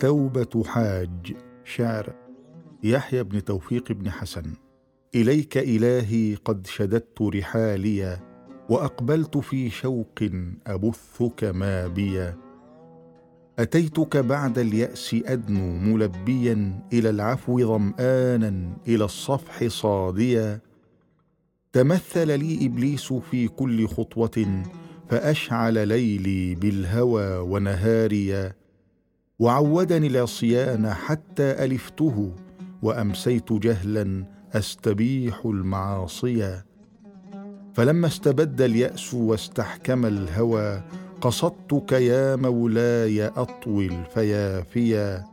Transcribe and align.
توبة 0.00 0.64
حاج. 0.64 1.36
شعر. 1.64 2.14
يحيى 2.82 3.22
بن 3.22 3.44
توفيق 3.44 3.92
بن 3.92 4.10
حسن. 4.10 4.52
إليك 5.14 5.58
إلهي 5.58 6.34
قد 6.34 6.66
شددت 6.66 7.22
رحالي 7.22 8.18
وأقبلت 8.68 9.38
في 9.38 9.70
شوق 9.70 10.18
أبثك 10.66 11.44
ما 11.44 11.86
بي. 11.86 12.32
أتيتك 13.58 14.16
بعد 14.16 14.58
اليأس 14.58 15.16
أدنو 15.24 15.78
ملبيا 15.78 16.80
إلى 16.92 17.10
العفو 17.10 17.60
ظمانا 17.60 18.76
إلى 18.88 19.04
الصفح 19.04 19.66
صاديا. 19.66 20.60
تمثل 21.72 22.38
لي 22.38 22.66
إبليس 22.66 23.12
في 23.12 23.48
كل 23.48 23.88
خطوة 23.88 24.62
فأشعل 25.08 25.88
ليلي 25.88 26.54
بالهوى 26.54 27.38
ونهاري. 27.38 28.52
وعودني 29.38 30.06
العصيان 30.06 30.90
حتى 30.90 31.64
ألفته 31.64 32.32
وأمسيت 32.82 33.52
جهلا 33.52 34.24
أستبيح 34.52 35.46
المعاصي. 35.46 36.60
فلما 37.74 38.06
استبد 38.06 38.60
اليأس 38.60 39.14
واستحكم 39.14 40.06
الهوى 40.06 40.82
قصدتك 41.20 41.92
يا 41.92 42.36
مولاي 42.36 43.26
اطوي 43.26 43.86
الفيافيا 43.86 45.24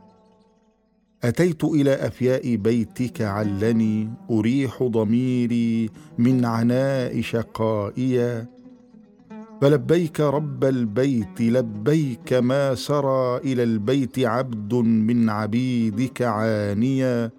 أتيت 1.24 1.64
إلى 1.64 1.94
أفياء 1.94 2.56
بيتك 2.56 3.22
علني 3.22 4.10
أريح 4.30 4.82
ضميري 4.82 5.90
من 6.18 6.44
عناء 6.44 7.20
شقائي 7.20 8.44
فلبيك 9.64 10.20
رب 10.20 10.64
البيت 10.64 11.40
لبيك 11.40 12.32
ما 12.32 12.74
سرى 12.74 13.36
إلى 13.36 13.62
البيت 13.62 14.18
عبد 14.18 14.74
من 14.74 15.30
عبيدك 15.30 16.22
عانيا. 16.22 17.30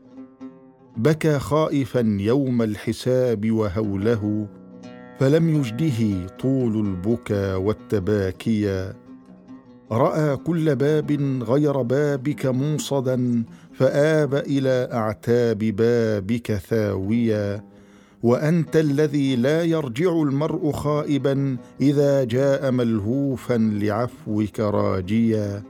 بكى 0.97 1.39
خائفا 1.39 2.17
يوم 2.19 2.61
الحساب 2.61 3.51
وهوله 3.51 4.47
فلم 5.19 5.49
يجده 5.49 6.27
طول 6.27 6.87
البكا 6.87 7.55
والتباكيا. 7.55 8.93
رأى 9.91 10.37
كل 10.37 10.75
باب 10.75 11.11
غير 11.43 11.81
بابك 11.81 12.45
موصدا 12.45 13.43
فآب 13.73 14.33
إلى 14.33 14.89
أعتاب 14.93 15.57
بابك 15.57 16.51
ثاويا. 16.51 17.63
وأنت 18.23 18.75
الذي 18.75 19.35
لا 19.35 19.63
يرجع 19.63 20.11
المرء 20.21 20.71
خائبا 20.71 21.57
إذا 21.81 22.23
جاء 22.23 22.71
ملهوفا 22.71 23.57
لعفوك 23.57 24.59
راجيا. 24.59 25.63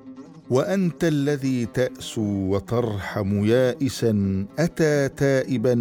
وأنت 0.49 1.03
الذي 1.03 1.65
تأسو 1.65 2.21
وترحم 2.55 3.45
يائسا 3.45 4.45
أتى 4.59 5.09
تائبا 5.09 5.75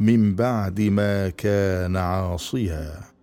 من 0.00 0.34
بعد 0.34 0.80
ما 0.80 1.28
كان 1.28 1.96
عاصيا. 1.96 3.17